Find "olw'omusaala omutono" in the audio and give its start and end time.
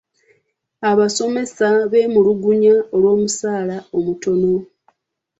2.95-4.53